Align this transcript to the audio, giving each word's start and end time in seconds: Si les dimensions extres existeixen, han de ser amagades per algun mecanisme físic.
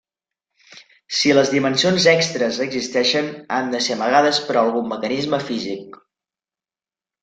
Si 1.17 1.33
les 1.39 1.51
dimensions 1.57 2.07
extres 2.13 2.59
existeixen, 2.67 3.31
han 3.61 3.71
de 3.77 3.85
ser 3.91 3.97
amagades 4.01 4.43
per 4.51 4.61
algun 4.67 4.93
mecanisme 4.97 5.45
físic. 5.55 6.05